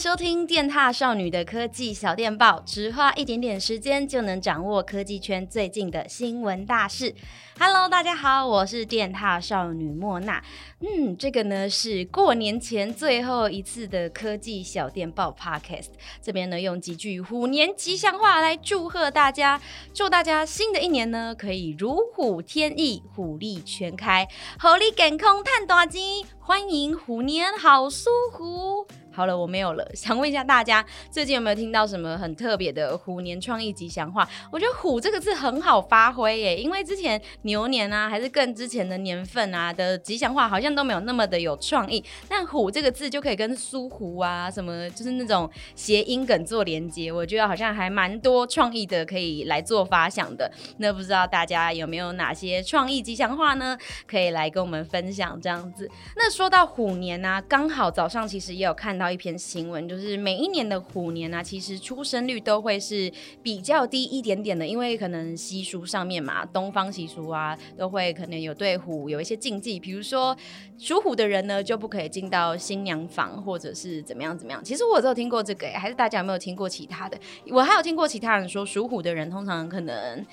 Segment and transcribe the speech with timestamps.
[0.00, 7.14] 收听电踏少女的科技小电报，只花一点点时间就能掌握科技圈最近的新闻大事。
[7.58, 10.42] Hello，大家好，我是电踏少女莫娜。
[10.80, 15.90] 嗯，这个呢是过年前最后一次的科技小电报 Podcast。
[16.22, 19.60] 这边呢用几句虎年吉祥话来祝贺大家，
[19.92, 24.26] 祝大家新的一年呢可以如虎添翼，虎力全开，
[24.58, 26.00] 猴力健康探大钱，
[26.38, 28.86] 欢迎虎年好舒服。
[29.12, 29.86] 好了，我没有了。
[29.94, 34.28] 想问一下大家，最近有没有听到什么很特别的虎年创意吉祥话？
[34.52, 42.02] 我觉得“虎”这个字很好发挥耶，因为之前牛年啊，还是更之前的年份啊的吉祥话，好像都没有那么的有创意。
[42.28, 50.50] 但“虎”这个字就可以跟苏湖啊什么，就是那种谐音梗做连接，我觉得好像还蛮多创意的，可以来做发想的。
[50.78, 53.76] 那不知道大家有没有哪些创意吉祥话呢？
[54.06, 55.90] 可以来跟我们分享这样子。
[56.16, 63.10] 那说到虎年啊，刚好早上其实也有看到一篇新闻，就是每一年的虎年啊，其实出生率都会是
[63.42, 70.36] 比较低一点点的，因为可能习俗上面嘛，东方习俗啊，都会可能有对虎有一些禁忌，比如说
[70.78, 74.62] 属虎的人呢就不可以进到新娘房，或者是怎么样怎么样。
[74.62, 77.18] 其实我只有听过这个，还是大家有没有听过其他的？
[77.48, 80.26] 我还有听过其他人说，属虎的人通常可能。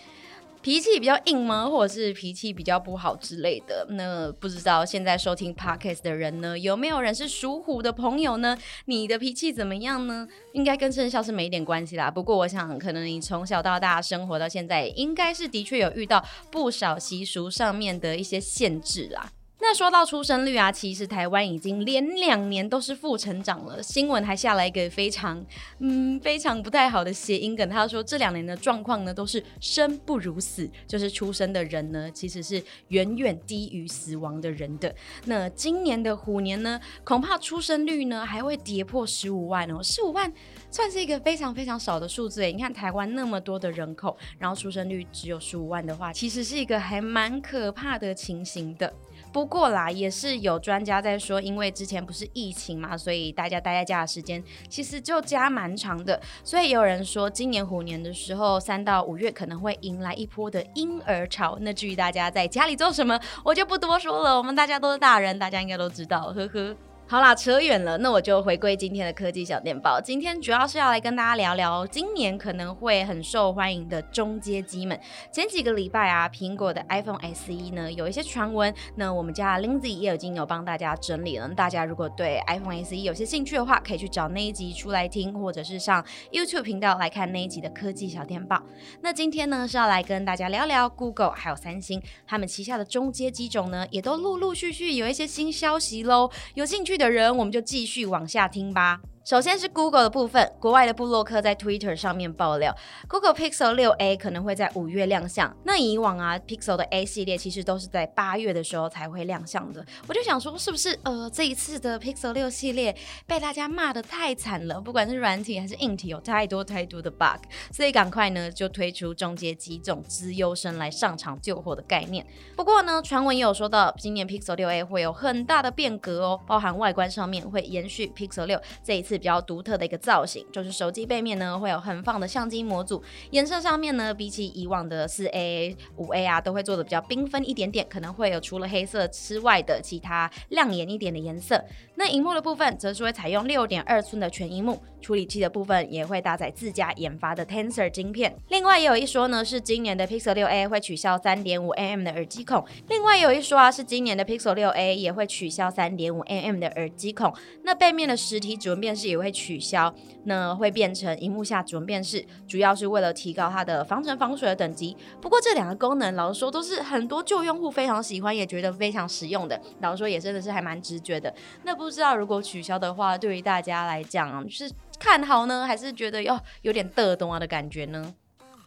[0.68, 1.66] 脾气比较硬吗？
[1.66, 3.88] 或者是脾气比较不好之类的？
[3.92, 8.58] 那不知道现在收听 Podcast 的人呢，有没有人是属虎的朋友呢？
[8.84, 10.28] 你的脾气怎么样呢？
[10.52, 12.12] 应该跟生肖是没一点关系啦。
[12.12, 19.32] 不过我想，可能你从小到大生活到现在，应该是的确有遇到不少习俗上面的一些限制啦。
[19.70, 23.84] 那说到出生率啊，其实台湾已经连两年都是负成长了。
[23.84, 25.46] 新闻还下来一个非常，
[25.80, 34.96] 嗯，非常不太好的谐音梗，他说这两年的状况呢都是生不如死，就是出生的人呢其实是远远低于死亡的人的。
[35.26, 40.32] 那今年的虎年呢，恐怕出生率呢还会跌破十五万哦，十五万
[40.72, 42.42] 算是一个非常非常少的数字。
[42.46, 48.94] 你看台湾那么多的人口，然后出生率只有十五万的话，其实是一个还蛮可怕的情形的。
[49.32, 56.20] 不过啦，也是有专家在说，因为之前不是疫情嘛，所以大家待在家的时间其实就加蛮长的。
[56.44, 61.58] 所以也有人说，今年虎年的时候，三到五月可能会迎来一波的婴儿潮。
[61.62, 64.38] 那至于大家在家里做什么，我就不多说了。
[64.38, 66.76] 我们大家都是大人，大家应该都知道，呵呵。
[67.10, 70.02] 好啦，扯远了，那我就回归今天的科技小电报。
[70.02, 75.00] 今天主要是要来跟大家聊聊今年可能会很受欢迎的中阶机们。
[75.32, 81.48] 前几个礼拜啊，苹果的 iPhone SE 呢有一些传闻，那我们家 Lindsay 也已经有帮大家整理了。
[81.56, 88.62] 大家如果对 iPhone SE 有些兴趣的话，可以去找那一集出来听，或者是上 YouTube 频道来看那一集的科技小电报。
[89.00, 96.30] 那今天呢是要来跟大家聊聊 Google 还有三星他们旗下的中阶机种呢，也都陆陆续续有一些新消息喽。
[96.56, 99.02] 有兴趣的人，我们就继续往下听吧。
[99.28, 102.74] 首先是 Google 的部分，国外的布洛克在 Twitter 上面爆料
[103.10, 105.54] ，Google Pixel 6a 可能会在五月亮相。
[105.66, 109.86] 那以往啊，Pixel 的 A 系列其实都是在八月的时候才会亮相的。
[110.08, 112.96] 我就想说，是不是呃这一次的 Pixel 6系列
[113.26, 114.80] 被大家骂得太惨了？
[114.80, 122.26] 不管是软体还是硬体，有太多太多的 bug，所以赶快呢就推出中阶机种资优生来上场救火的概念。
[122.56, 129.17] 不过呢，传闻也有说到，今年 Pixel 6a 会有很大的变革哦，包含外观上面会延续 Pixel 6这一次。
[129.18, 133.02] 比较独特的一个造型，就是手机背面呢会有横放的相机模组，
[133.32, 141.64] 颜色上面呢比起以往的四 A、五 A 啊，都会做的比较缤纷一点点，可能会有除了黑色之外的其他亮眼一点的颜色。
[141.98, 148.38] 那荧幕的部分则是会采用六点二寸的全荧幕，处理器的部分也会搭载自家研发的 Tensor 晶片。
[148.50, 152.64] 另外也有一说呢，是今年的 Pixel 6a 会取消三点五 mm 的耳机孔。
[152.88, 157.34] 另外有一说啊，是今年的 Pixel 6a 也会取消三点五 mm 的耳机孔。
[157.64, 159.08] 那背面的实体指纹辨识。
[159.08, 164.98] 也会取消，那会变成荧幕下指纹辨识，主要是为了提高它的防尘防水的等级。
[165.22, 169.58] 不过这两个功能，老实说都是很多旧用户非常喜欢，也觉得非常实用的。
[169.80, 171.34] 老实说也真的是还蛮直觉的。
[171.64, 174.70] 那不不知道如果取消的话，对于大家来讲是
[175.00, 178.14] 看好呢，还是觉得哟有点得懂啊的感觉呢？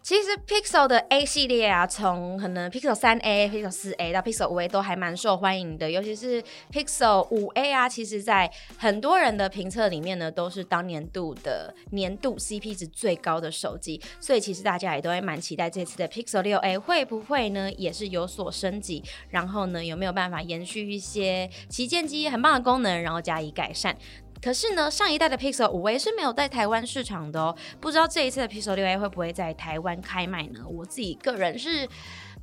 [0.03, 6.43] 其实 Pixel 的 A 系列啊，从可能 Pixel 3A、Pixel 4A 到 Pixel 5A 都还蛮受欢迎的，尤其是
[6.73, 23.97] Pixel 5A 啊，其实在很多人的评测里面呢，都是当年度的年度 CP 值最高的手机，所以其实大家也都会蛮期待这次的 Pixel 6A 会不会呢，也是有所升级，然后呢，有没有办法延续一些旗舰机很棒的功能，然后加以改善。
[24.43, 30.61] 可是呢，上一代的 Pixel 五 A 是没有在台湾市场的哦，不知道这一次的 Pixel 6A 会不会在台湾开卖呢？
[30.67, 31.87] 我自己个人是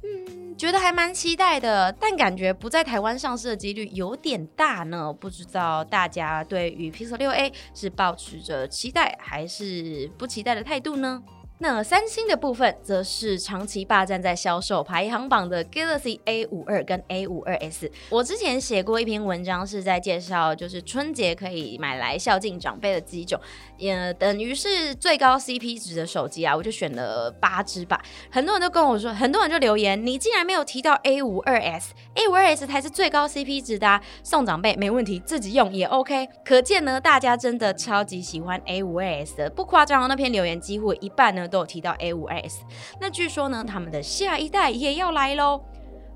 [0.03, 5.11] 嗯，觉得还蛮期待的，但感觉不在台湾上市的几率有点大呢。
[5.11, 11.23] 不知道大家对于 Pixel 6a 是抱持着期待还是不期待的态度呢？
[11.59, 17.91] 那三星的部分，则是长期霸占在销售排行榜的 Galaxy A 五二跟 A 五二 S。
[18.11, 23.41] 我之前写过一篇文章，是在介绍就是春节可以买来孝敬长辈的机种，
[23.77, 27.99] 也等于是最高 CP 值的手机啊，我就选了八支吧。
[28.29, 36.29] 很多人都跟我说，很多人就留言，你竟然没有提到 A 五二 S，A 五二 S 才是最高 CP 值的啊，送长辈没问题，自己用也 OK。
[36.45, 41.46] 可见呢，大家真的超级喜欢 A 五二 S 的，不夸张，那篇留言几乎一半呢。
[41.47, 42.59] 都有提到 A5S
[42.99, 45.61] 那据说呢，他们的下一代也要来喽。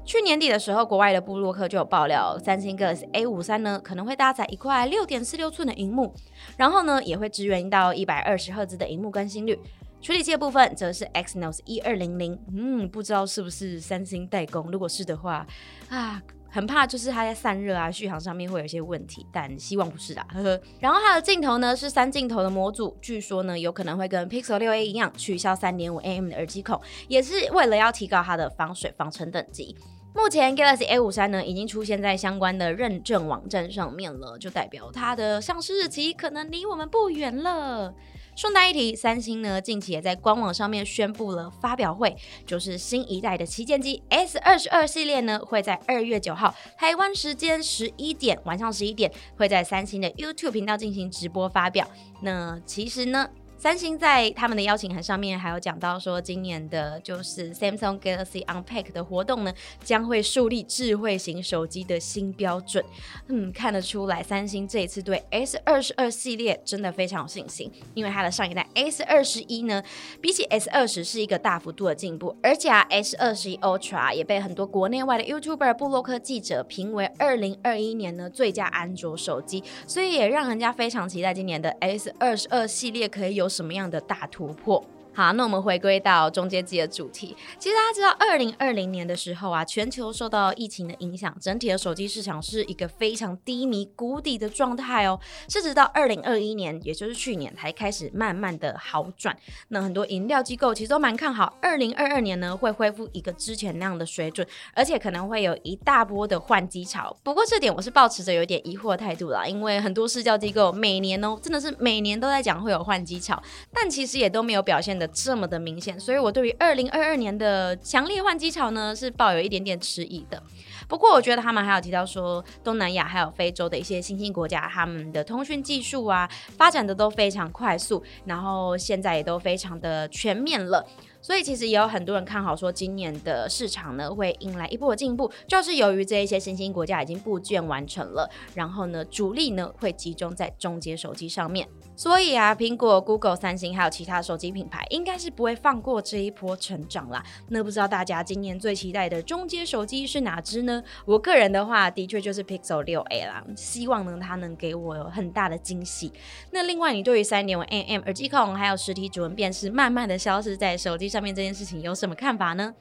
[0.04, 6.14] 去年底的时候，国外的布洛克就有爆料，三星 Galaxy A53 呢可能会搭载一块六点四六寸的荧幕，
[6.58, 9.60] 然后呢也会支援到一百二十赫兹的荧幕更新率。
[10.02, 15.46] 处理器的部分则是 Exynos 一二零零，嗯，不知道是不是三星代工，如果是的话，
[15.90, 16.20] 啊。
[16.54, 20.62] 很怕就是它在散热啊、续航上面会有一些问题，但希望不是啦，呵呵。
[20.82, 29.76] 然后它的镜头呢是三镜头的模组，据说呢有可能会跟 Pixel 6a 一样取消三点五 mm 的耳机孔，也是为了要提高它的防水防尘等级。
[30.14, 37.94] 目前 Galaxy A53 呢已经出现在相关的认证网站上面了，就代表它的上市日期可能离我们不远了。
[38.36, 51.88] 顺带一提，三星呢近期也在官网上面宣布了发表会，就是新一代的旗舰机 S 二十二系列呢会在二月九号台湾时间十一点晚上十一点会在三星的 YouTube 频道进行直播发表。
[52.22, 53.30] 那其实呢。
[53.62, 59.54] 三星在他们的邀请函上面还有讲到说，今年的就是 Samsung Galaxy Unpack 的活动呢，
[59.84, 62.84] 将会树立智慧型手机的新标准。
[63.28, 69.84] 嗯，看得出来，三星这一次对 S 二十二系列真的非常有信心，因为它的上一代 S 二十一呢，
[70.20, 83.51] 比起 S 二十是一个大幅度的进步，而且啊，S 二十一 Ultra 也被很多国内外的 YouTuber、布洛克记者评为二零二一年呢最佳安卓手机，所以也让人家非常期待今年的 S 二十二系列可以有。
[83.52, 84.84] 什么样的大突破？
[85.14, 87.36] 好，那我们回归到中阶机的主题。
[87.60, 95.20] 其实大家知道，二零二零年的时候啊，全球受到疫情的影响，整体的手机市场是一个非常低迷、谷底的状态哦。
[95.50, 99.38] 是直到二零二一年，也就是去年，才开始慢慢的好转。
[99.68, 107.14] 那很多饮料机构其实都蛮看好，二零二二年呢会恢复一个之前那样的水准，而且可能会有一大波的换机潮。
[107.22, 113.44] 不过这点我是抱持着有点疑惑态度啦，因为很多市调机构每年哦，真的是每年都在讲会有换机潮，
[113.74, 120.42] 但其实也都没有表现的这么的明显，所以我对于二零二二年的强烈换机潮呢，是抱有一点点迟疑的。
[120.88, 130.86] 不过我觉得他们还有提到说，东南亚还有非洲的一些新兴国家，他们的通讯技术啊，发展的都非常快速，然后现在也都非常的全面了。
[131.22, 141.68] 所以其实也有很多人看好说，今年的市场呢会迎来一波进步，就是由于这一些新兴国家已经布建完成了，然后呢主力呢会集中在中阶手机上面。
[141.96, 147.24] 所以啊，苹果、Google、三星还有其他手机品牌，应该是不会放过这一波成长啦。
[147.50, 150.82] 那不知道大家今年最期待的中阶手机是哪支呢？
[151.06, 156.12] 我个人的话，的确就是 Pixel 6a 啦，希望呢它能给我有很大的惊喜。
[156.50, 162.74] 那另外，你对于三点五 mm 耳机孔还有实体指纹辨识慢慢的消失在手机上面这件事情有什么看法呢？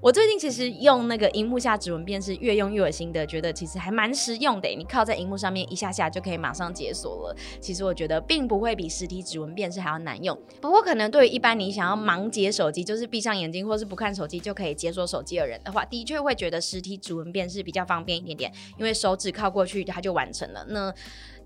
[0.00, 4.68] 我最近其实用那个荧幕下指纹辨识，越用越有心得，觉得其实还蛮实用的。
[4.68, 7.36] 你靠在荧幕上面一下下就可以马上解锁了。
[7.60, 10.36] 其实我觉得并不会比实体指纹辨识还要难用。
[10.60, 20.64] 不过可能对于一般你想要盲解手机，就是闭上眼睛或是不看手机就可以解锁手机的人的话，的确会觉得实体指纹辨识比较方便一点点，因为手指靠过去它就完成了。
[20.70, 20.92] 那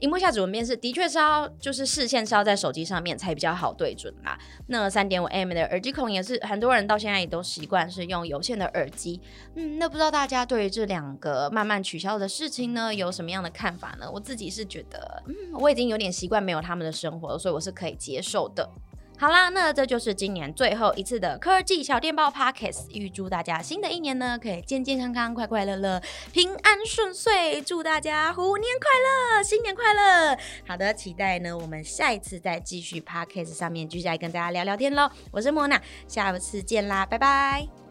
[0.02, 4.37] 荧幕下指纹辨识的确是要就是视线是要在手机上面才比较好对准啦。
[4.66, 9.21] 那三点五 mm 的耳机孔也是很多人到现在也都习惯是用有线的耳机。
[9.54, 14.11] 嗯，那不知道大家对于这两个慢慢取消的事情呢，有什么样的看法呢？
[14.12, 18.68] 我自己是觉得，嗯，我已经有点习惯没有他们的生活了，所以我是可以接受的。
[19.19, 22.90] 好啦，那这就是今年最后一次的科技小电报 Podcast。
[22.90, 26.02] 预祝大家新的一年呢，可以健健康康、快快乐乐、
[26.33, 27.62] 平安顺遂。
[27.62, 30.37] 祝大家虎年快乐，新年快乐！
[30.66, 35.09] 好的，期待呢，我们下一次再继续 Podcast 上面继续来跟大家聊聊天喽。
[35.31, 37.81] 我是莫娜，下次见啦，拜拜。